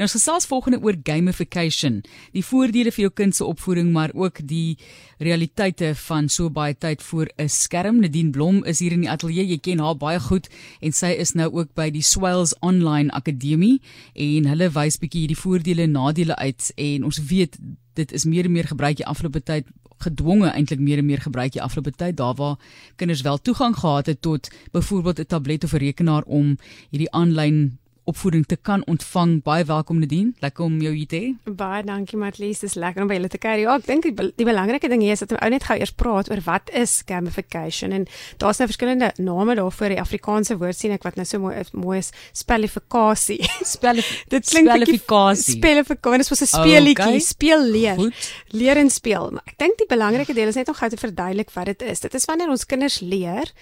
En 0.00 0.06
ons 0.06 0.14
gesels 0.16 0.46
volgende 0.48 0.78
oor 0.80 0.96
gamification, 1.04 1.98
die 2.32 2.40
voordele 2.40 2.88
vir 2.88 3.02
jou 3.02 3.10
kind 3.20 3.36
se 3.36 3.44
opvoeding, 3.44 3.90
maar 3.92 4.14
ook 4.16 4.38
die 4.48 4.78
realiteite 5.20 5.90
van 6.06 6.30
so 6.32 6.48
baie 6.48 6.72
tyd 6.72 7.02
voor 7.04 7.28
'n 7.36 7.48
skerm. 7.48 8.00
Nadine 8.00 8.30
Blom 8.30 8.64
is 8.64 8.78
hier 8.78 8.92
in 8.92 9.00
die 9.00 9.10
ateljee. 9.10 9.46
Jy 9.46 9.58
ken 9.58 9.78
haar 9.78 9.96
baie 9.96 10.20
goed 10.20 10.48
en 10.80 10.92
sy 10.92 11.12
is 11.18 11.32
nou 11.34 11.52
ook 11.52 11.74
by 11.74 11.90
die 11.90 12.02
Swells 12.02 12.54
Online 12.60 13.10
Akademie 13.10 13.80
en 14.14 14.46
hulle 14.46 14.70
wys 14.70 14.96
bietjie 14.98 15.20
hierdie 15.20 15.36
voordele 15.36 15.82
en 15.82 15.92
nadele 15.92 16.36
uit 16.36 16.72
en 16.76 17.04
ons 17.04 17.18
weet 17.18 17.58
dit 17.94 18.12
is 18.12 18.24
meer 18.24 18.44
en 18.44 18.52
meer 18.52 18.66
gebruik 18.66 18.96
die 18.96 19.06
afgelope 19.06 19.42
tyd 19.42 19.66
gedwonge 19.98 20.48
eintlik 20.48 20.80
meer 20.80 20.98
en 20.98 21.06
meer 21.06 21.20
gebruik 21.20 21.52
die 21.52 21.62
afgelope 21.62 21.92
tyd 21.92 22.16
daar 22.16 22.34
waar 22.34 22.56
kinders 22.96 23.20
wel 23.20 23.38
toegang 23.38 23.76
gehad 23.76 24.06
het 24.06 24.22
tot 24.22 24.48
byvoorbeeld 24.72 25.18
'n 25.20 25.26
tablet 25.26 25.64
of 25.64 25.72
'n 25.72 25.76
rekenaar 25.76 26.22
om 26.22 26.56
hierdie 26.90 27.10
aanlyn 27.10 27.78
opvoeding 28.10 28.46
te 28.46 28.56
kan 28.56 28.82
ontvang. 28.90 29.36
Baie 29.46 29.64
welkom 29.64 30.00
Nadine. 30.02 30.32
Lekker 30.42 30.64
om 30.64 30.78
jou 30.82 30.92
hier 30.94 31.08
te 31.10 31.18
hê. 31.20 31.54
Baie 31.56 31.82
dankie 31.86 32.18
Matlies. 32.18 32.62
Dis 32.64 32.74
lekker 32.80 33.04
om 33.04 33.10
by 33.10 33.18
julle 33.18 33.30
te 33.30 33.40
kuier. 33.40 33.62
Ja, 33.64 33.76
ek 33.78 33.86
dink 33.86 34.06
die, 34.08 34.30
die 34.38 34.46
belangrike 34.48 34.90
ding 34.90 35.04
hier 35.04 35.14
is 35.14 35.22
dat 35.22 35.34
ons 35.36 35.42
ou 35.44 35.50
net 35.52 35.66
gou 35.68 35.76
eers 35.78 35.92
praat 35.94 36.30
oor 36.32 36.42
wat 36.46 36.72
is 36.76 37.00
gamification 37.08 37.94
en 37.96 38.06
daar's 38.42 38.60
nou 38.60 38.68
verskillende 38.70 39.12
name 39.22 39.56
daarvoor. 39.58 39.94
Die 39.94 40.02
Afrikaanse 40.02 40.56
woord 40.60 40.78
sien 40.78 40.94
ek 40.96 41.06
wat 41.06 41.18
nou 41.20 41.26
so 41.28 41.42
mooi 41.42 41.54
is, 41.60 41.72
mooi 41.76 41.98
is 42.00 42.10
spellifikasie. 42.42 43.38
Spel 43.74 44.02
dit 44.34 44.50
klink 44.50 44.72
spellifikasie. 44.72 45.58
Spellifikasie. 45.58 46.24
Dit 46.24 46.32
was 46.34 46.42
'n 46.42 46.50
speelietjie, 46.54 47.20
okay. 47.20 47.26
speel 47.26 47.66
leer. 47.76 48.00
Goed. 48.00 48.32
Leer 48.56 48.82
en 48.82 48.90
speel. 48.90 49.30
Maar 49.36 49.54
ek 49.54 49.58
dink 49.62 49.78
die 49.78 49.90
belangrike 49.90 50.34
deel 50.34 50.50
is 50.50 50.58
net 50.58 50.68
om 50.72 50.78
gou 50.78 50.90
te 50.90 51.00
verduidelik 51.00 51.54
wat 51.54 51.70
dit 51.72 51.86
is. 51.94 52.02
Dit 52.02 52.14
is 52.14 52.26
wanneer 52.26 52.50
ons 52.50 52.66
kinders 52.66 53.00
leer 53.00 53.52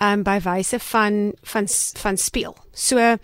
um, 0.00 0.24
by 0.24 0.38
wyse 0.44 0.80
van 0.92 1.32
van 1.42 1.68
van 1.98 2.16
speel. 2.16 2.56
So 2.72 2.96
Ehm 2.98 3.18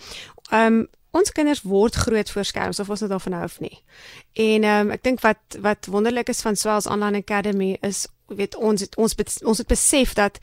um, 0.52 0.86
ons 1.14 1.30
kinders 1.30 1.62
word 1.62 1.94
groot 1.94 2.30
voor 2.30 2.44
skerms 2.44 2.80
of 2.80 2.90
ons 2.90 3.00
dit 3.00 3.08
daarvan 3.08 3.32
hou 3.38 3.44
of 3.44 3.60
nie. 3.62 3.76
En 4.32 4.64
um, 4.64 4.90
ek 4.90 5.04
dink 5.06 5.22
wat 5.22 5.58
wat 5.62 5.86
wonderlik 5.86 6.28
is 6.28 6.42
van 6.42 6.58
Swells 6.58 6.90
Online 6.90 7.22
Academy 7.22 7.76
is 7.80 8.06
weet 8.26 8.56
ons 8.56 8.80
het, 8.80 8.94
ons 8.96 9.14
ons 9.44 9.58
het 9.58 9.68
besef 9.68 10.14
dat 10.16 10.38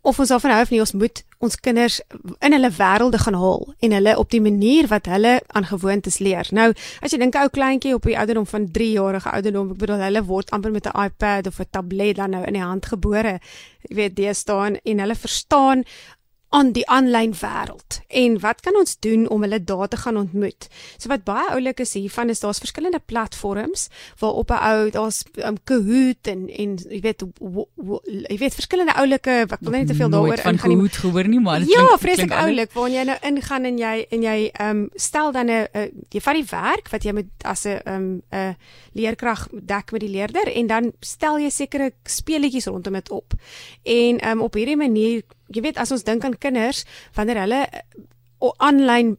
of 0.00 0.18
ons 0.18 0.28
daarvan 0.32 0.54
hou 0.54 0.62
of 0.64 0.70
nie 0.72 0.80
ons 0.80 0.94
moet 0.96 1.22
ons 1.40 1.56
kinders 1.56 2.00
in 2.44 2.52
hulle 2.56 2.70
wêrelde 2.76 3.20
gaan 3.20 3.36
haal 3.40 3.66
en 3.80 3.94
hulle 3.96 4.16
op 4.20 4.30
die 4.32 4.40
manier 4.44 4.88
wat 4.88 5.08
hulle 5.08 5.38
aan 5.46 5.68
gewoontes 5.68 6.18
leer. 6.20 6.48
Nou, 6.56 6.70
as 7.00 7.12
jy 7.12 7.20
dink 7.20 7.36
ou 7.40 7.48
kleintjie 7.52 7.94
op 7.96 8.08
die 8.08 8.16
ouderdom 8.18 8.48
van 8.48 8.66
3 8.72 8.90
jarige 8.92 9.32
ouderdom, 9.32 9.70
ek 9.72 9.80
bedoel 9.84 10.04
hulle 10.04 10.24
word 10.28 10.52
amper 10.56 10.72
met 10.72 10.88
'n 10.88 11.04
iPad 11.06 11.46
of 11.46 11.60
'n 11.60 11.70
tablet 11.70 12.16
dan 12.16 12.30
nou 12.30 12.44
in 12.44 12.52
die 12.52 12.62
hand 12.62 12.86
gebore. 12.86 13.40
Jy 13.88 13.96
weet, 13.96 14.16
die 14.16 14.34
staan 14.34 14.76
en 14.84 14.98
hulle 14.98 15.14
verstaan 15.14 15.84
aan 16.50 16.72
die 16.74 16.86
aanlyn 16.90 17.30
wêreld. 17.38 18.00
En 18.08 18.40
wat 18.42 18.60
kan 18.60 18.74
ons 18.76 18.96
doen 18.98 19.28
om 19.30 19.42
hulle 19.46 19.60
daar 19.64 19.88
te 19.88 19.96
gaan 19.96 20.16
ontmoet? 20.16 20.66
So 20.98 21.08
wat 21.08 21.22
baie 21.24 21.52
oulik 21.54 21.78
is 21.84 21.94
hiervan 21.94 22.28
is 22.28 22.42
daar's 22.42 22.58
verskillende 22.58 22.98
platforms 22.98 23.86
waarop 24.18 24.50
'n 24.50 24.62
ou 24.70 24.90
daar's 24.90 25.22
um, 25.34 25.56
Kahoot 25.64 26.26
en 26.26 26.48
en 26.48 26.76
jy 26.90 27.00
weet 27.00 27.22
jy 28.28 28.38
weet 28.38 28.54
verskillende 28.54 28.94
oulike 28.94 29.30
ek 29.30 29.60
wil 29.60 29.70
net 29.70 29.86
te 29.86 29.94
veel 29.94 30.10
daaroor 30.10 30.36
ingaan. 30.36 30.58
Van 30.58 30.70
Kahoot 30.70 30.96
gehoor 30.96 31.28
nie, 31.28 31.40
maar 31.40 31.58
dit 31.58 31.68
ja, 31.68 31.74
klink 31.74 31.90
Ja, 31.90 31.98
vreeslik 31.98 32.32
oulik 32.32 32.72
waar 32.72 32.90
jy 32.90 33.02
nou 33.02 33.18
ingaan 33.22 33.64
en 33.64 33.78
jy 33.78 34.06
en 34.10 34.22
jy 34.22 34.50
ehm 34.52 34.76
um, 34.76 34.88
stel 34.94 35.32
dan 35.32 35.50
'n 35.50 35.66
jy 36.10 36.20
vat 36.20 36.34
die 36.34 36.48
werk 36.50 36.88
wat 36.90 37.02
jy 37.02 37.12
met 37.12 37.26
as 37.44 37.64
'n 37.64 37.78
ehm 37.84 37.94
um, 37.94 38.22
'n 38.32 38.56
leerkrag 38.92 39.48
dek 39.52 39.92
met 39.92 40.00
die 40.00 40.10
leerder 40.10 40.52
en 40.52 40.66
dan 40.66 40.92
stel 41.00 41.38
jy 41.38 41.50
sekere 41.50 41.92
speletjies 42.04 42.66
rondom 42.66 42.92
dit 42.92 43.10
op. 43.10 43.34
En 43.82 44.18
ehm 44.18 44.38
um, 44.38 44.42
op 44.42 44.54
hierdie 44.54 44.76
manier 44.76 45.22
jy 45.50 45.64
weet 45.64 45.80
as 45.82 45.92
ons 45.94 46.06
dink 46.06 46.24
aan 46.24 46.38
kinders 46.38 46.84
wanneer 47.16 47.42
hulle 47.44 47.64
aanlyn 48.40 49.16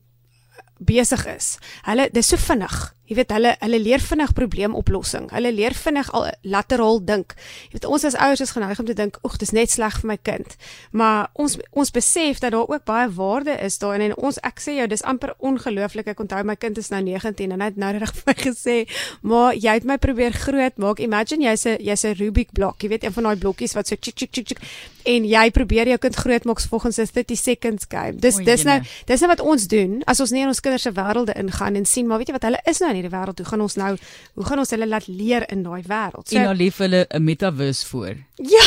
besig 0.82 1.26
is. 1.30 1.58
Hulle 1.86 2.10
dis 2.14 2.32
so 2.32 2.40
vinnig. 2.42 2.78
Jy 3.12 3.18
weet 3.20 3.32
hulle 3.36 3.50
hulle 3.60 3.80
leer 3.84 4.00
vinnig 4.00 4.30
probleemoplossing. 4.32 5.26
Hulle 5.36 5.52
leer 5.52 5.74
vinnig 5.76 6.08
al 6.16 6.30
lateraal 6.48 7.02
dink. 7.04 7.34
Jy 7.68 7.76
weet 7.76 7.88
ons 7.92 8.06
as 8.08 8.16
ouers 8.16 8.40
is 8.46 8.54
geneig 8.56 8.80
om 8.80 8.88
te 8.88 8.96
dink, 8.96 9.18
"Oeg, 9.28 9.36
dis 9.38 9.52
net 9.52 9.70
sleg 9.70 10.00
vir 10.00 10.08
my 10.08 10.18
kind." 10.18 10.56
Maar 10.92 11.28
ons 11.34 11.58
ons 11.72 11.92
besef 11.92 12.40
dat 12.40 12.52
daar 12.52 12.68
ook 12.68 12.86
baie 12.86 13.10
waarde 13.10 13.52
is 13.60 13.78
daarin 13.78 14.02
en 14.02 14.16
ons 14.18 14.40
ek 14.40 14.60
sê 14.60 14.78
jou, 14.78 14.88
dis 14.88 15.04
amper 15.04 15.34
ongelooflik. 15.40 16.08
Ek 16.08 16.20
onthou 16.20 16.44
my 16.44 16.56
kind 16.56 16.78
is 16.78 16.90
nou 16.90 17.02
19 17.02 17.52
en 17.52 17.60
hy 17.60 17.66
het 17.66 17.76
nou 17.76 17.92
reg 17.98 18.14
vir 18.14 18.24
my 18.26 18.34
gesê, 18.34 18.88
"Maar 19.22 19.56
jy 19.56 19.74
het 19.74 19.84
my 19.84 19.98
probeer 19.98 20.32
groot 20.32 20.78
maak. 20.78 21.00
Imagine 21.00 21.44
jy's 21.44 21.66
'n 21.66 21.78
jy's 21.84 22.06
'n 22.06 22.14
Rubik 22.14 22.52
blok. 22.54 22.82
Jy 22.82 22.90
weet 22.90 23.04
een 23.04 23.14
van 23.14 23.24
daai 23.24 23.36
blokkies 23.36 23.74
wat 23.74 23.88
so 23.88 23.96
chik 24.00 24.16
chik 24.16 24.32
chik 24.32 24.48
chik 24.48 24.60
en 25.04 25.26
jy 25.26 25.52
probeer 25.52 25.88
jou 25.88 25.98
kind 25.98 26.16
groot 26.16 26.44
maak 26.46 26.62
volgens 26.62 26.98
'n 26.98 27.08
30 27.12 27.38
seconds 27.38 27.86
game." 27.90 28.16
Dis 28.16 28.38
dis 28.38 28.64
nou 28.64 28.82
dis 29.06 29.20
nou 29.20 29.30
wat 29.30 29.42
ons 29.42 29.68
doen 29.68 30.02
as 30.06 30.20
ons 30.20 30.32
nie 30.32 30.42
in 30.42 30.48
ons 30.48 30.60
kinders 30.60 30.82
se 30.84 30.92
wêrelde 30.92 31.34
ingaan 31.34 31.76
en 31.76 31.86
sien 31.86 32.08
maar 32.08 32.18
weet 32.18 32.28
jy 32.28 32.34
wat 32.34 32.44
hulle 32.44 32.62
is 32.64 32.80
nou 32.80 33.01
hierdie 33.02 33.14
wêreld. 33.14 33.42
Hoe 33.44 33.50
gaan 33.52 33.66
ons 33.68 33.78
nou 33.82 33.94
hoe 34.34 34.46
gaan 34.46 34.64
ons 34.64 34.70
hulle 34.70 34.88
laat 34.88 35.08
leer 35.08 35.48
in 35.52 35.64
daai 35.64 35.82
wêreld? 35.82 36.28
So, 36.28 36.38
en 36.38 36.50
nou 36.50 36.56
lief 36.56 36.78
hulle 36.78 37.06
'n 37.10 37.24
metaverse 37.24 37.88
voor. 37.88 38.16
Ja. 38.42 38.64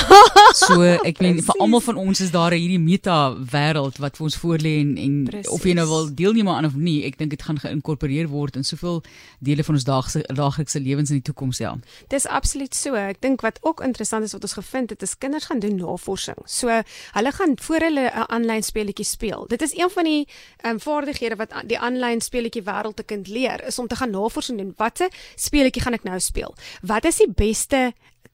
So 0.55 0.83
ek 0.83 1.19
meen 1.19 1.41
vir 1.43 1.57
almal 1.59 1.81
van 1.83 1.97
ons 1.99 2.21
is 2.21 2.31
daar 2.31 2.55
hierdie 2.55 2.79
meta 2.79 3.35
wêreld 3.35 3.99
wat 3.99 4.17
vir 4.17 4.25
ons 4.29 4.37
voorlê 4.39 4.75
en, 4.81 4.93
en 4.99 5.15
of 5.51 5.65
jy 5.67 5.75
nou 5.75 5.87
wil 5.91 6.07
deelneem 6.15 6.49
aan 6.49 6.69
of 6.69 6.77
nie, 6.79 7.03
ek 7.09 7.19
dink 7.19 7.33
dit 7.35 7.43
gaan 7.43 7.59
geïnkorporeer 7.59 8.29
word 8.31 8.57
in 8.57 8.67
soveel 8.67 9.03
dele 9.43 9.65
van 9.67 9.75
ons 9.75 9.87
daagse 9.89 10.23
daaglikse 10.31 10.81
lewens 10.81 11.11
in 11.11 11.19
die 11.19 11.27
toekoms 11.27 11.59
ja. 11.59 11.75
Dis 12.13 12.27
absoluut 12.27 12.75
so. 12.75 12.95
Ek 12.95 13.21
dink 13.25 13.43
wat 13.43 13.59
ook 13.63 13.83
interessant 13.83 14.25
is 14.25 14.37
wat 14.37 14.47
ons 14.47 14.57
gevind 14.61 14.95
het, 14.95 15.03
is 15.03 15.17
kinders 15.19 15.49
gaan 15.51 15.63
doen 15.65 15.77
navorsing. 15.81 16.39
So 16.47 16.71
hulle 17.19 17.33
gaan 17.33 17.59
voor 17.67 17.89
hulle 17.89 18.07
'n 18.11 18.31
aanlyn 18.31 18.63
speletjie 18.63 19.05
speel. 19.05 19.47
Dit 19.49 19.63
is 19.63 19.75
een 19.75 19.91
van 19.91 20.05
die 20.05 20.27
ehm 20.63 20.75
um, 20.75 20.81
vaardighede 20.81 21.37
wat 21.37 21.51
die 21.67 21.79
aanlyn 21.79 22.21
speletjie 22.21 22.63
wêreld 22.63 22.97
te 22.97 23.03
kind 23.03 23.29
leer 23.29 23.65
is 23.67 23.79
om 23.79 23.89
te 23.89 23.97
gaan 23.97 24.11
navorsing 24.25 24.59
doen. 24.61 24.73
Watter 24.81 25.13
speletjie 25.37 25.85
gaan 25.85 25.99
ek 25.99 26.09
nou 26.09 26.19
speel? 26.23 26.55
Wat 26.83 27.07
is 27.09 27.21
die 27.23 27.31
beste 27.31 27.93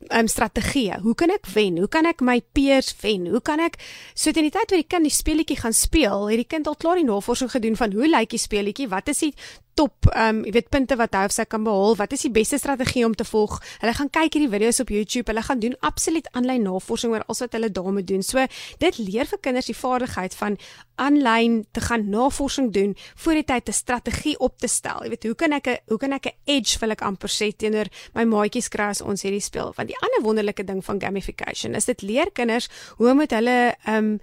um, 0.09 0.29
strategie. 0.29 0.93
Hoe 1.03 1.15
kan 1.15 1.31
ek 1.31 1.47
wen? 1.55 1.79
Hoe 1.79 1.89
kan 1.89 2.07
ek 2.09 2.21
my 2.25 2.41
peers 2.53 2.95
wen? 3.03 3.27
Hoe 3.31 3.43
kan 3.45 3.61
ek 3.61 3.79
so 4.15 4.33
teen 4.33 4.49
die 4.49 4.55
tyd 4.55 4.71
wat 4.71 4.79
die 4.79 4.89
kind 4.89 5.09
die 5.09 5.15
speletjie 5.15 5.59
gaan 5.61 5.77
speel, 5.77 6.29
het 6.31 6.41
die 6.41 6.49
kind 6.49 6.71
al 6.71 6.79
klaar 6.81 7.01
die 7.01 7.09
navorsing 7.09 7.51
gedoen 7.53 7.77
van 7.77 7.93
hoe 7.97 8.09
lyk 8.09 8.33
die 8.35 8.41
speletjie? 8.41 8.89
Wat 8.91 9.11
is 9.13 9.27
die 9.27 9.35
top 9.79 10.09
ehm 10.11 10.41
um, 10.41 10.45
jy 10.45 10.53
weet 10.57 10.69
punte 10.73 10.97
wat 10.99 11.15
hy 11.17 11.25
of 11.29 11.35
sy 11.35 11.47
kan 11.49 11.63
behaal? 11.65 11.95
Wat 11.97 12.13
is 12.17 12.25
die 12.27 12.33
beste 12.35 12.59
strategie 12.61 13.05
om 13.07 13.15
te 13.17 13.25
volg? 13.29 13.59
Hulle 13.81 13.95
gaan 13.97 14.11
kyk 14.13 14.37
hierdie 14.37 14.51
video's 14.53 14.81
op 14.83 14.91
YouTube. 14.93 15.31
Hulle 15.31 15.45
gaan 15.47 15.63
doen 15.63 15.77
absoluut 15.87 16.27
aanlyn 16.37 16.67
navorsing 16.67 17.15
oor 17.15 17.25
alles 17.27 17.43
wat 17.45 17.57
hulle 17.57 17.71
daarmee 17.71 18.05
doen. 18.05 18.25
So 18.27 18.45
dit 18.83 18.99
leer 18.99 19.31
vir 19.31 19.41
kinders 19.41 19.71
die 19.71 19.79
vaardigheid 19.79 20.37
van 20.37 20.59
aanlyn 21.01 21.63
te 21.73 21.81
gaan 21.81 22.09
navorsing 22.13 22.73
doen 22.75 22.97
voor 23.23 23.41
die 23.41 23.47
tyd 23.53 23.69
'n 23.69 23.73
strategie 23.73 24.37
op 24.39 24.59
te 24.59 24.69
stel. 24.69 25.03
Jy 25.05 25.11
weet, 25.11 25.25
hoe 25.25 25.35
kan 25.35 25.53
ek 25.53 25.67
'n 25.67 25.79
hoe 25.89 25.99
kan 25.99 26.13
ek 26.13 26.27
'n 26.27 26.37
edge 26.45 26.79
wil 26.81 26.91
ek 26.91 27.03
amper 27.03 27.29
sê 27.29 27.57
teenoor 27.57 27.89
my 28.15 28.25
maatjies 28.25 28.69
kry 28.69 28.91
as 28.91 29.01
ons 29.01 29.23
hierdie 29.23 29.41
speel? 29.41 29.73
Want 29.81 29.93
die 29.93 30.01
ander 30.05 30.23
wonderlike 30.23 30.65
ding 30.65 30.85
van 30.85 31.01
gamification 31.01 31.75
is 31.75 31.89
dit 31.89 32.03
leer 32.05 32.29
kinders 32.37 32.69
hoe 33.01 33.15
moet 33.15 33.33
hulle 33.33 33.59
ehm 33.85 33.97
um, 33.97 34.15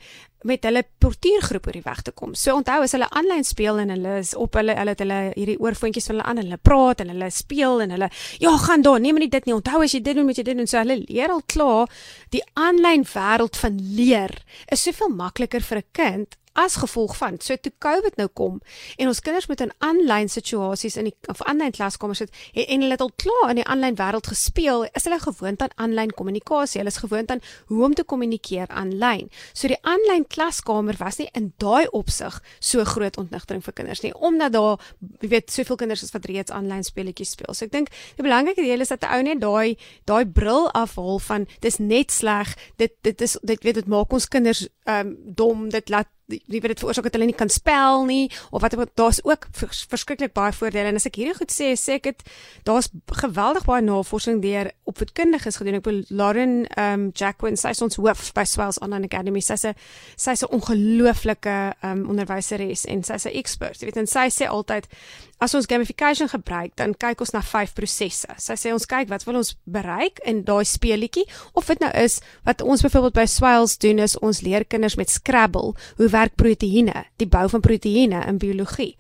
met 0.45 0.63
hulle 0.63 0.83
portuïergroep 1.01 1.67
oor 1.67 1.77
die 1.79 1.85
weg 1.85 2.01
te 2.05 2.11
kom. 2.11 2.35
So 2.35 2.55
onthou 2.55 2.83
as 2.83 2.93
hulle 2.93 3.09
aanlyn 3.09 3.45
speel 3.47 3.79
en 3.81 3.93
hulle 3.95 4.17
is 4.21 4.33
op 4.37 4.57
hulle 4.59 4.75
hulle 4.77 4.93
het 4.93 5.03
hulle 5.03 5.19
hierdie 5.35 5.57
oorfoontjies 5.59 6.09
van 6.09 6.17
hulle 6.17 6.27
aan 6.29 6.41
en 6.41 6.49
hulle 6.49 6.61
praat 6.69 7.01
en 7.01 7.13
hulle 7.13 7.29
speel 7.33 7.81
en 7.85 7.95
hulle 7.95 8.09
ja, 8.43 8.55
gaan 8.57 8.85
daar, 8.85 8.99
neem 9.01 9.21
nie 9.21 9.31
dit 9.33 9.45
nie. 9.45 9.55
Onthou 9.57 9.83
as 9.83 9.95
jy 9.95 10.01
dit 10.01 10.17
doen, 10.17 10.27
moet 10.29 10.37
jy 10.37 10.45
dit 10.47 10.57
doen. 10.57 10.69
So 10.69 10.81
hulle 10.81 10.99
leer 11.05 11.33
al 11.33 11.45
klaar 11.45 11.89
die 12.35 12.43
aanlyn 12.53 13.07
wêreld 13.13 13.57
van 13.61 13.79
leer 13.97 14.35
is 14.71 14.83
soveel 14.83 15.13
makliker 15.15 15.63
vir 15.63 15.83
'n 15.83 15.89
kind 15.91 16.37
as 16.57 16.77
gevolg 16.81 17.13
van 17.17 17.37
so 17.41 17.55
toe 17.61 17.71
COVID 17.85 18.17
nou 18.17 18.27
kom 18.39 18.57
en 18.97 19.09
ons 19.11 19.19
kinders 19.21 19.47
moet 19.49 19.61
in 19.61 19.73
aanlyn 19.85 20.29
situasies 20.31 20.97
in 20.97 21.09
die 21.11 21.15
of 21.31 21.43
aanlyn 21.49 21.75
klaskamers 21.75 22.23
sit 22.23 22.33
en, 22.53 22.65
en 22.65 22.85
hulle 22.85 22.97
het 22.97 23.03
al 23.05 23.13
klaar 23.23 23.51
in 23.53 23.61
die 23.61 23.67
aanlyn 23.73 23.97
wêreld 23.99 24.29
gespeel 24.31 24.87
is 24.89 25.05
hulle 25.05 25.19
gewoond 25.21 25.61
aan 25.65 25.75
aanlyn 25.85 26.13
kommunikasie 26.17 26.81
hulle 26.81 26.93
is 26.93 27.01
gewoond 27.03 27.33
aan 27.33 27.43
hoe 27.69 27.83
om 27.85 27.97
te 27.97 28.05
kommunikeer 28.13 28.73
aanlyn 28.81 29.29
so 29.53 29.69
die 29.69 29.79
aanlyn 29.93 30.25
klaskamer 30.27 30.97
was 30.99 31.19
nie 31.21 31.29
in 31.37 31.53
daai 31.57 31.87
opsig 31.95 32.41
so 32.59 32.83
groot 32.83 33.17
ontnigtering 33.17 33.63
vir 33.63 33.73
kinders 33.73 34.03
nie 34.03 34.13
omdat 34.13 34.53
daar 34.53 34.81
jy 35.21 35.31
weet 35.35 35.51
soveel 35.51 35.79
kinders 35.79 36.03
is 36.03 36.13
wat 36.15 36.25
reeds 36.29 36.51
aanlyn 36.51 36.83
speletjies 36.83 37.33
speel. 37.35 37.53
So 37.53 37.65
ek 37.65 37.71
dink 37.71 37.93
die 38.17 38.25
belangrike 38.25 38.61
deel 38.61 38.81
is 38.81 38.93
dat 38.93 39.03
'n 39.03 39.13
ou 39.15 39.21
net 39.23 39.41
daai 39.41 39.77
daai 40.05 40.25
bril 40.25 40.69
afhaal 40.73 41.19
van 41.19 41.47
dis 41.61 41.79
net 41.79 42.11
sleg 42.11 42.55
dit 42.77 42.93
dit 43.01 43.21
is 43.21 43.37
dit 43.43 43.63
weet 43.63 43.75
dit 43.75 43.87
maak 43.87 44.13
ons 44.13 44.27
kinders 44.27 44.67
um, 44.85 45.15
dom 45.25 45.69
dit 45.69 45.89
laat 45.89 46.07
wie 46.27 46.59
weet 46.59 46.73
dit 46.73 46.79
veroorsaak 46.79 47.07
dat 47.07 47.15
hulle 47.15 47.29
nie 47.29 47.37
kan 47.37 47.49
spel 47.49 48.03
nie 48.05 48.27
of 48.51 48.61
wat 48.61 48.75
daar's 48.99 49.19
ook 49.23 49.47
vers, 49.51 49.85
verskriklik 49.89 50.33
baie 50.35 50.51
voordele. 50.51 50.91
En 50.91 50.99
as 50.99 51.07
ek 51.07 51.19
hierdie 51.21 51.37
goed 51.37 51.53
sê 51.53 51.71
sê 51.79 51.97
ek 52.01 52.09
dit 52.09 52.23
daar's 52.67 52.89
geweldig 53.21 53.67
baie 53.67 53.83
navorsing 53.85 54.41
deur 54.43 54.71
opvoedkundiges 54.91 55.59
gedoen. 55.61 55.79
Ek 55.79 55.85
bedoel 55.87 56.03
Lauren 56.19 56.57
um 56.75 57.07
Jacqueline 57.15 57.59
sy 57.59 57.71
is 57.75 57.83
ons 57.85 57.99
hoof 58.01 58.33
by 58.35 58.43
Swells 58.43 58.81
Online 58.83 59.07
Academy. 59.07 59.43
Sy 59.43 59.55
sê 59.61 59.73
sy 60.15 60.35
is 60.35 60.43
'n 60.43 60.51
ongelooflike 60.51 61.57
um 61.87 62.03
onderwyseres 62.11 62.85
en 62.85 63.03
sy's 63.03 63.25
'n 63.25 63.35
expert 63.35 63.79
jy 63.79 63.87
weet. 63.87 63.97
En 63.97 64.07
sy 64.07 64.27
sê 64.27 64.47
altyd 64.47 64.87
as 65.43 65.53
ons 65.57 65.69
gamification 65.69 66.29
gebruik 66.31 66.75
dan 66.79 66.95
kyk 66.97 67.21
ons 67.21 67.33
na 67.35 67.43
vyf 67.45 67.75
prosesse 67.77 68.37
sy 68.41 68.57
sê 68.59 68.73
ons 68.73 68.89
kyk 68.89 69.11
wat 69.11 69.27
wil 69.27 69.41
ons 69.41 69.53
bereik 69.65 70.21
in 70.25 70.43
daai 70.47 70.65
speletjie 70.65 71.27
of 71.53 71.67
dit 71.69 71.83
nou 71.83 71.91
is 71.97 72.19
wat 72.47 72.63
ons 72.65 72.83
byvoorbeeld 72.85 73.17
by 73.17 73.27
Swells 73.29 73.77
doen 73.81 73.99
is 74.03 74.17
ons 74.23 74.41
leer 74.45 74.65
kinders 74.65 74.97
met 74.97 75.11
Scrabble 75.11 75.75
hoe 75.97 76.09
werk 76.13 76.35
proteïene, 76.39 77.05
die 77.21 77.29
bou 77.29 77.45
van 77.51 77.63
proteïene 77.63 78.23
in 78.27 78.41
biologie. 78.41 78.95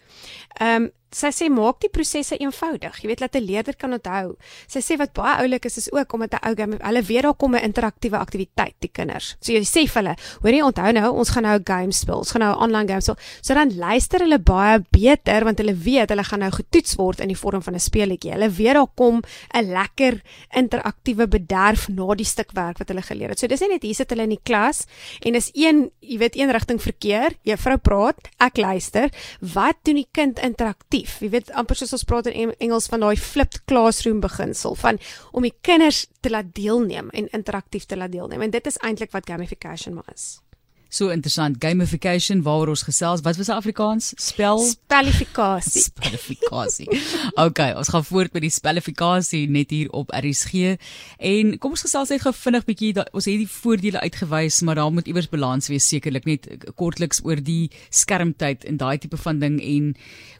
Ehm 0.59 0.87
um, 0.87 0.93
sy 1.11 1.31
sê 1.31 1.49
maak 1.49 1.79
die 1.79 1.89
prosesse 1.89 2.37
eenvoudig. 2.37 3.01
Jy 3.01 3.07
weet 3.07 3.19
dat 3.19 3.35
'n 3.35 3.43
leerder 3.43 3.75
kan 3.75 3.93
onthou. 3.93 4.35
Sy 4.67 4.79
sê 4.79 4.97
wat 4.97 5.13
baie 5.13 5.41
oulik 5.43 5.65
is 5.65 5.77
is 5.77 5.91
ook 5.91 6.13
om 6.13 6.19
met 6.19 6.33
'n 6.33 6.47
ou 6.47 6.55
game 6.55 6.77
hulle 6.79 7.01
weet 7.01 7.23
daar 7.23 7.35
kom 7.35 7.55
'n 7.55 7.63
interaktiewe 7.63 8.17
aktiwiteit 8.17 8.75
die 8.79 8.91
kinders. 8.91 9.35
So 9.39 9.53
jy 9.53 9.63
sê 9.63 9.87
vir 9.87 10.03
hulle, 10.03 10.15
hoor 10.41 10.51
jy 10.51 10.61
onthou 10.61 10.91
nou 10.91 11.11
ons 11.13 11.29
gaan 11.29 11.43
nou 11.43 11.57
'n 11.57 11.63
game 11.65 11.91
speel. 11.91 12.17
Ons 12.17 12.31
gaan 12.31 12.41
nou 12.41 12.53
'n 12.55 12.61
online 12.63 12.87
game 12.87 13.01
speel. 13.01 13.17
So 13.41 13.53
dan 13.53 13.75
luister 13.75 14.19
hulle 14.19 14.39
baie 14.39 14.83
beter 14.91 15.43
want 15.43 15.57
hulle 15.57 15.75
weet 15.75 16.09
hulle 16.09 16.23
gaan 16.23 16.39
nou 16.39 16.51
getoets 16.51 16.95
word 16.95 17.19
in 17.19 17.27
die 17.27 17.37
vorm 17.37 17.61
van 17.61 17.73
'n 17.73 17.79
speletjie. 17.79 18.31
Hulle 18.31 18.49
weet 18.49 18.73
daar 18.73 18.91
kom 18.95 19.21
'n 19.53 19.71
lekker 19.71 20.21
interaktiewe 20.55 21.27
bederf 21.27 21.87
na 21.89 22.15
die 22.15 22.25
stuk 22.25 22.51
werk 22.51 22.77
wat 22.77 22.87
hulle 22.87 23.01
geleer 23.01 23.29
het. 23.29 23.39
So 23.39 23.47
dis 23.47 23.59
net 23.59 23.83
hier 23.83 23.95
sit 23.95 24.09
hulle 24.09 24.23
in 24.23 24.35
die 24.35 24.43
klas 24.43 24.85
en 25.21 25.35
is 25.35 25.49
een, 25.53 25.91
jy 25.99 26.17
weet, 26.17 26.35
een 26.35 26.51
rigting 26.51 26.81
verkeer. 26.81 27.31
Juffrou 27.43 27.77
praat, 27.77 28.17
ek 28.39 28.57
luister. 28.57 29.09
Wat 29.41 29.75
doen 29.83 29.95
die 29.95 30.09
kind 30.11 30.39
interaktief? 30.39 30.96
Aktief. 30.97 31.19
Jy 31.21 31.29
weet 31.33 31.51
amper 31.57 31.77
soos 31.77 31.93
ons 31.93 32.05
praat 32.07 32.29
in 32.31 32.53
Engels 32.59 32.87
van 32.91 33.03
daai 33.03 33.17
flipped 33.17 33.63
classroom 33.69 34.19
beginsel 34.23 34.75
van 34.75 34.99
om 35.31 35.43
die 35.45 35.53
kinders 35.61 36.07
te 36.21 36.29
laat 36.29 36.53
deelneem 36.55 37.09
en 37.13 37.29
interaktief 37.31 37.85
te 37.85 37.97
laat 37.97 38.11
deelneem. 38.11 38.41
En 38.41 38.51
dit 38.51 38.67
is 38.67 38.77
eintlik 38.81 39.11
wat 39.11 39.27
gamification 39.29 39.95
maar 39.95 40.13
is. 40.13 40.39
So 40.89 41.11
interessant 41.11 41.59
gamification 41.63 42.41
waaroor 42.45 42.71
ons 42.75 42.85
gesels. 42.87 43.23
Wat 43.25 43.37
was 43.37 43.49
Afrikaans? 43.51 44.13
Spel 44.21 44.61
spelifikasie. 44.63 45.83
Spelifikasie. 45.89 46.87
Okay, 47.35 47.73
ons 47.75 47.91
gaan 47.91 48.05
voort 48.07 48.33
met 48.33 48.45
die 48.45 48.53
spelifikasie 48.53 49.45
net 49.51 49.73
hier 49.75 49.91
op 49.91 50.13
RSG. 50.15 50.77
En 51.17 51.57
kom 51.59 51.75
ons 51.75 51.83
gesels 51.87 52.13
net 52.13 52.23
gou 52.23 52.33
vinnig 52.35 52.67
bietjie 52.67 52.93
ons 53.11 53.27
het 53.27 53.41
die 53.43 53.49
voordele 53.51 53.99
uitgewys, 54.03 54.61
maar 54.63 54.79
daar 54.79 54.93
moet 54.93 55.09
iewers 55.11 55.29
balans 55.31 55.67
wees 55.71 55.87
sekerlik 55.87 56.27
net 56.29 56.47
kortliks 56.79 57.19
oor 57.25 57.41
die 57.43 57.69
skermtyd 57.91 58.65
en 58.67 58.79
daai 58.79 58.97
tipe 59.01 59.19
van 59.19 59.41
ding 59.43 59.59
en 59.63 59.93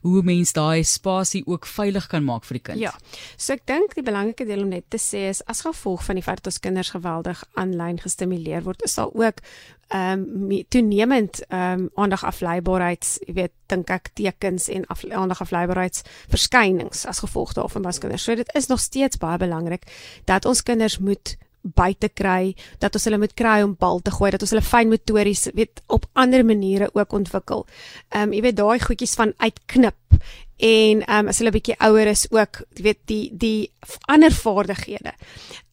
hoe 0.07 0.21
mens 0.23 0.53
daai 0.55 0.83
spasie 0.87 1.43
ook 1.47 1.67
veilig 1.67 2.07
kan 2.11 2.23
maak 2.23 2.45
vir 2.47 2.59
die 2.59 2.65
kind. 2.69 2.81
Ja. 2.81 2.93
So 3.35 3.55
ek 3.57 3.65
dink 3.69 3.97
die 3.97 4.05
belangrike 4.05 4.47
deel 4.47 4.63
om 4.63 4.71
net 4.71 4.87
te 4.93 5.01
sê 5.01 5.27
is 5.31 5.43
as 5.51 5.65
gevolg 5.65 6.05
van 6.07 6.19
die 6.19 6.25
feit 6.25 6.41
dat 6.41 6.53
ons 6.53 6.61
kinders 6.63 6.93
geweldig 6.95 7.43
aanlyn 7.59 7.99
gestimuleer 8.01 8.63
word, 8.67 8.83
is 8.87 8.95
daar 8.97 9.11
ook 9.13 9.43
ehm 9.87 10.23
um, 10.51 10.63
toenemend 10.67 11.41
ehm 11.47 11.79
um, 11.79 11.89
aandag 11.95 12.25
afleibaarheids, 12.25 13.17
jy 13.25 13.33
weet, 13.33 13.53
dink 13.71 13.89
ek 13.89 14.09
tekens 14.13 14.67
en 14.67 14.85
af, 14.91 15.05
aandag 15.09 15.41
afleibaarheids 15.41 16.03
verskynings 16.27 17.05
as 17.05 17.23
gevolg 17.23 17.53
daarvan 17.53 17.81
by 17.81 17.93
kinders. 17.99 18.23
So 18.23 18.35
dit 18.35 18.55
is 18.55 18.67
nog 18.67 18.79
steeds 18.79 19.17
baie 19.17 19.37
belangrik 19.37 19.87
dat 20.25 20.45
ons 20.45 20.63
kinders 20.63 20.97
moet 20.99 21.37
buite 21.61 22.09
kry, 22.13 22.55
dat 22.79 22.95
ons 22.95 23.07
hulle 23.07 23.19
moet 23.19 23.33
kry 23.37 23.61
om 23.63 23.75
bal 23.79 23.99
te 24.03 24.11
gooi, 24.11 24.31
dat 24.31 24.43
ons 24.45 24.53
hulle 24.53 24.63
fyn 24.65 24.91
motories 24.91 25.47
weet 25.57 25.81
op 25.87 26.05
ander 26.13 26.45
maniere 26.45 26.89
ook 26.93 27.13
ontwikkel. 27.13 27.65
Ehm 28.09 28.29
um, 28.29 28.35
jy 28.35 28.41
weet 28.41 28.59
daai 28.59 28.79
goedjies 28.83 29.15
van 29.19 29.33
uitknip 29.37 30.19
en 30.57 31.03
ehm 31.03 31.19
um, 31.19 31.27
as 31.31 31.39
hulle 31.41 31.55
bietjie 31.55 31.77
ouer 31.79 32.07
is 32.11 32.27
ook, 32.31 32.63
jy 32.75 32.89
weet 32.89 33.03
die 33.05 33.25
die 33.31 33.71
ander 34.07 34.31
vaardighede. 34.31 35.13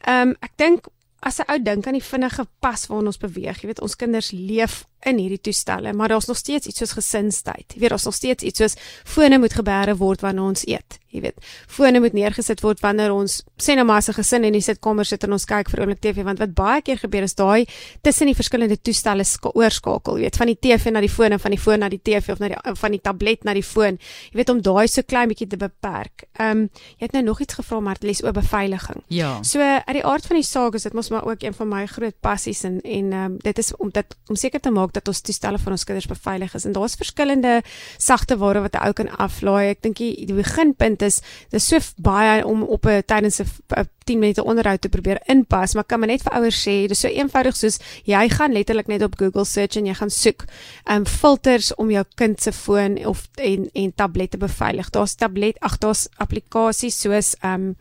Ehm 0.06 0.34
um, 0.34 0.36
ek 0.40 0.54
dink 0.56 0.90
as 1.24 1.40
'n 1.40 1.48
ou 1.48 1.58
dink 1.62 1.86
aan 1.86 1.96
die 1.96 2.04
vinnige 2.04 2.44
pas 2.60 2.86
waarin 2.86 3.08
ons 3.08 3.18
beweeg, 3.18 3.60
jy 3.60 3.66
weet 3.72 3.80
ons 3.80 3.96
kinders 3.96 4.30
leef 4.32 4.84
in 5.04 5.18
hierdie 5.18 5.40
toestelle, 5.40 5.92
maar 5.92 6.08
daar's 6.08 6.26
nog 6.30 6.36
steeds 6.36 6.66
iets 6.66 6.78
soos 6.78 6.92
gesinstyd. 6.98 7.74
Jy 7.74 7.80
weet 7.80 7.94
daar's 7.94 8.04
nog 8.04 8.14
steeds 8.14 8.44
iets 8.44 8.58
soos 8.58 8.76
fone 9.04 9.38
moet 9.38 9.54
gebeere 9.54 9.96
word 9.96 10.20
wanneer 10.20 10.44
ons 10.44 10.66
eet. 10.66 10.98
Jy 11.14 11.20
weet, 11.22 11.44
fone 11.70 12.00
moet 12.02 12.14
neergesit 12.16 12.62
word 12.64 12.80
wanneer 12.82 13.12
ons 13.14 13.36
sê 13.62 13.76
nou 13.78 13.84
maar 13.86 14.02
as 14.02 14.08
'n 14.08 14.18
gesin 14.18 14.44
in 14.44 14.52
die 14.52 14.60
sitkamer 14.60 15.06
sit 15.06 15.22
en 15.22 15.32
ons 15.32 15.44
kyk 15.46 15.70
vir 15.70 15.80
oomblik 15.80 16.00
TV, 16.00 16.24
want 16.24 16.38
wat 16.38 16.54
baie 16.54 16.82
keer 16.82 16.98
gebeur 16.98 17.22
is 17.22 17.34
daai 17.34 17.66
tussen 18.02 18.26
die 18.26 18.34
verskillende 18.34 18.76
toestelle 18.76 19.22
oorskakel, 19.54 20.16
jy 20.16 20.22
weet, 20.22 20.36
van 20.36 20.46
die 20.46 20.58
TV 20.58 20.90
na 20.90 21.00
die 21.00 21.08
foon 21.08 21.32
en 21.32 21.38
van 21.38 21.50
die 21.50 21.60
foon 21.60 21.78
na 21.78 21.88
die 21.88 22.00
TV 22.02 22.32
of 22.32 22.40
na 22.40 22.48
die 22.48 22.74
van 22.74 22.90
die 22.90 23.00
tablet 23.00 23.44
na 23.44 23.54
die 23.54 23.62
foon. 23.62 23.98
Jy 24.32 24.36
weet 24.36 24.50
om 24.50 24.60
daai 24.60 24.88
so 24.88 25.02
klein 25.02 25.28
bietjie 25.28 25.46
te 25.46 25.56
beperk. 25.56 26.24
Ehm 26.38 26.50
um, 26.50 26.70
jy 26.98 27.06
het 27.06 27.12
nou 27.12 27.22
nog 27.22 27.40
iets 27.40 27.54
gevra 27.54 27.80
maar 27.80 27.96
les 28.00 28.22
oor 28.24 28.32
beveiliging. 28.32 29.02
Ja. 29.08 29.42
So 29.42 29.60
uit 29.60 29.94
die 29.94 30.04
aard 30.04 30.26
van 30.26 30.36
die 30.36 30.44
saak 30.44 30.74
is 30.74 30.82
dit 30.82 30.92
mos 30.92 31.10
maar 31.10 31.24
ook 31.24 31.42
een 31.42 31.54
van 31.54 31.68
my 31.68 31.86
groot 31.86 32.14
passies 32.20 32.64
en 32.64 32.80
en 32.80 33.12
ehm 33.12 33.24
um, 33.24 33.38
dit 33.38 33.58
is 33.58 33.76
om 33.76 33.90
dit 33.90 34.16
om 34.28 34.36
seker 34.36 34.60
te 34.60 34.70
maak 34.70 34.92
dat 34.94 35.08
ons 35.08 35.20
toestelle 35.20 35.58
vir 35.58 35.72
ons 35.72 35.84
kinders 35.84 36.08
beveilig 36.10 36.54
is. 36.54 36.64
En 36.64 36.72
daar's 36.72 36.96
verskillende 37.00 37.62
sagte 37.98 38.38
ware 38.38 38.60
wat 38.60 38.74
'n 38.74 38.86
ou 38.86 38.92
kan 38.92 39.08
aflaai. 39.18 39.70
Ek 39.70 39.82
dink 39.82 39.96
die, 39.96 40.26
die 40.26 40.34
beginpunt 40.34 41.02
is 41.02 41.20
dis 41.50 41.66
so 41.66 41.78
baie 41.96 42.44
om 42.46 42.62
op 42.62 42.86
'n 42.86 43.02
tydens 43.06 43.40
'n 43.40 43.88
10 44.04 44.20
minute 44.20 44.44
onderhoud 44.44 44.80
te 44.80 44.88
probeer 44.88 45.20
inpas, 45.30 45.74
maar 45.74 45.84
kan 45.88 46.00
maar 46.00 46.10
net 46.12 46.24
vir 46.24 46.36
ouers 46.38 46.60
sê, 46.66 46.76
dis 46.90 47.00
so 47.04 47.08
eenvoudig 47.08 47.56
soos 47.56 47.78
jy 48.08 48.22
gaan 48.32 48.52
letterlik 48.52 48.88
net 48.90 49.02
op 49.06 49.16
Google 49.20 49.46
search 49.48 49.78
en 49.80 49.88
jy 49.88 49.96
gaan 49.98 50.12
soek 50.12 50.46
um 50.90 51.06
filters 51.08 51.72
om 51.80 51.90
jou 51.92 52.04
kind 52.20 52.40
se 52.40 52.52
foon 52.52 52.98
of 53.08 53.26
en 53.40 53.68
en 53.72 53.92
tablet 53.96 54.30
te 54.30 54.40
beveilig. 54.40 54.90
Daar's 54.94 55.16
tablet, 55.20 55.58
ag 55.64 55.78
daar's 55.82 56.06
applikasies 56.22 57.00
soos 57.04 57.34
um 57.44 57.74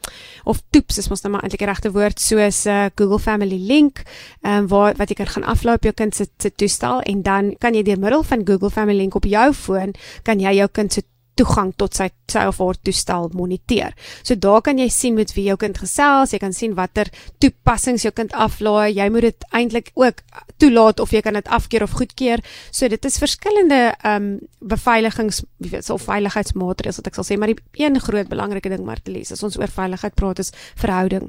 of 0.50 0.62
toeps 0.72 1.00
is 1.02 1.10
mos 1.12 1.24
nou 1.24 1.34
maar 1.36 1.44
eintlik 1.46 1.64
die 1.64 1.70
regte 1.70 1.94
woord 1.94 2.22
soos 2.22 2.64
uh, 2.68 2.90
Google 2.96 3.20
Family 3.20 3.60
Link, 3.60 4.04
um 4.42 4.68
waar 4.72 4.98
wat 5.00 5.12
jy 5.12 5.20
kan 5.20 5.32
gaan 5.36 5.48
aflaai 5.56 5.76
op 5.76 5.88
jou 5.90 5.96
kind 6.04 6.16
se 6.16 6.28
se 6.40 6.52
toestel 6.52 7.02
en 7.10 7.24
dan 7.24 7.54
kan 7.60 7.76
jy 7.76 7.84
deur 7.84 8.00
middel 8.00 8.24
van 8.24 8.46
Google 8.48 8.72
Family 8.74 9.04
Link 9.04 9.16
op 9.16 9.28
jou 9.28 9.50
foon 9.54 9.94
kan 10.24 10.40
jy 10.40 10.56
jou 10.60 10.70
kind 10.72 10.94
se 10.94 11.04
toegang 11.36 11.74
tot 11.78 11.96
sy 11.96 12.10
sy 12.34 12.46
of 12.50 12.58
haar 12.58 12.78
toestel 12.82 13.30
moniteer. 13.34 13.94
So 14.24 14.36
daar 14.36 14.62
kan 14.66 14.80
jy 14.82 14.88
sien 14.90 15.18
met 15.18 15.34
wie 15.36 15.46
jou 15.50 15.58
kind 15.62 15.78
gesels, 15.78 16.34
jy 16.34 16.40
kan 16.42 16.54
sien 16.56 16.74
watter 16.78 17.10
toepassings 17.44 18.06
jou 18.08 18.14
kind 18.16 18.34
aflaai. 18.34 18.94
Jy 18.96 19.10
moet 19.14 19.28
dit 19.30 19.46
eintlik 19.52 19.92
ook 20.00 20.24
toelaat 20.62 21.00
of 21.04 21.14
jy 21.14 21.22
kan 21.26 21.38
dit 21.38 21.48
afkeer 21.48 21.84
of 21.86 21.96
goedkeur. 22.00 22.44
So 22.72 22.90
dit 22.90 23.06
is 23.06 23.20
verskillende 23.22 23.82
ehm 23.94 24.16
um, 24.16 24.32
beveiligings, 24.64 25.42
wie 25.60 25.74
weet, 25.74 25.84
so 25.84 25.98
veiligheidsmaatreëls 26.00 27.02
wat 27.02 27.08
ek 27.10 27.18
sal 27.18 27.26
sê, 27.28 27.36
maar 27.36 27.52
die 27.52 27.84
een 27.84 28.00
groot 28.00 28.30
belangrike 28.32 28.70
ding 28.72 28.86
maar 28.88 29.02
te 29.04 29.12
lees 29.12 29.34
as 29.36 29.44
ons 29.44 29.58
oor 29.60 29.68
veiligheid 29.68 30.16
praat 30.16 30.40
is 30.40 30.54
verhouding. 30.80 31.26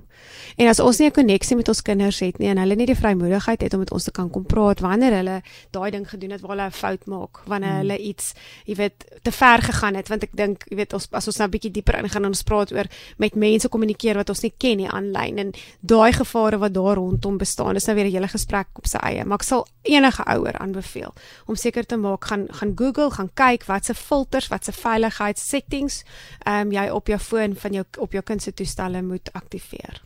En 0.62 0.70
as 0.70 0.80
ons 0.80 1.00
nie 1.00 1.08
'n 1.08 1.16
koneksie 1.18 1.56
met 1.56 1.68
ons 1.68 1.82
kinders 1.82 2.20
het 2.20 2.38
nie 2.38 2.48
en 2.48 2.58
hulle 2.58 2.76
nie 2.76 2.86
die 2.86 2.94
vrymoedigheid 2.94 3.60
het 3.62 3.74
om 3.74 3.80
met 3.80 3.90
ons 3.90 4.04
te 4.04 4.12
kan 4.12 4.30
kom 4.30 4.44
praat 4.44 4.80
wanneer 4.80 5.12
hulle 5.12 5.42
daai 5.70 5.90
ding 5.90 6.06
gedoen 6.08 6.30
het 6.30 6.40
waar 6.40 6.56
hulle 6.56 6.66
'n 6.66 6.70
fout 6.70 7.06
maak, 7.06 7.40
wanneer 7.46 7.70
hmm. 7.70 7.78
hulle 7.78 7.98
iets, 7.98 8.34
jy 8.64 8.74
weet, 8.74 9.04
te 9.22 9.32
ver 9.32 9.62
gegaan 9.62 9.93
het, 9.96 10.08
want 10.08 10.22
ek 10.22 10.32
dink, 10.36 10.64
jy 10.70 10.76
weet, 10.76 10.92
ons 10.92 11.08
as 11.12 11.28
ons 11.28 11.38
nou 11.38 11.48
'n 11.48 11.50
bietjie 11.50 11.72
dieper 11.72 11.98
ingaan 11.98 12.24
en 12.24 12.34
ons 12.34 12.42
praat 12.42 12.72
oor 12.72 12.86
met 13.18 13.34
mense 13.34 13.68
kommunikeer 13.68 14.16
wat 14.16 14.28
ons 14.28 14.42
nie 14.42 14.52
ken 14.58 14.76
nie 14.76 14.88
aanlyn 14.88 15.38
en 15.38 15.52
daai 15.80 16.12
gevare 16.12 16.58
wat 16.58 16.74
daar 16.74 16.96
rondom 16.96 17.38
bestaan, 17.38 17.76
is 17.76 17.86
nou 17.86 17.96
weer 17.96 18.06
'n 18.06 18.12
hele 18.12 18.28
gesprek 18.28 18.68
op 18.74 18.86
sy 18.86 18.98
eie 18.98 19.24
maar 19.24 19.38
ek 19.38 19.42
sal 19.42 19.66
enige 19.82 20.22
ouer 20.24 20.58
aanbeveel 20.58 21.14
om 21.46 21.56
seker 21.56 21.86
te 21.86 21.96
maak 21.96 22.24
gaan 22.24 22.48
gaan 22.50 22.72
Google, 22.76 23.10
gaan 23.10 23.30
kyk 23.34 23.64
wat 23.66 23.84
se 23.84 23.94
filters, 23.94 24.48
wat 24.48 24.64
se 24.64 24.72
veiligheidssettings 24.72 26.04
ehm 26.46 26.66
um, 26.66 26.72
jy 26.72 26.88
op 26.90 27.06
jou 27.06 27.18
foon 27.18 27.54
van 27.54 27.72
jou 27.72 27.84
op 27.98 28.12
jou 28.12 28.22
kind 28.22 28.42
se 28.42 28.52
toestelle 28.52 29.02
moet 29.02 29.30
aktiveer. 29.32 30.02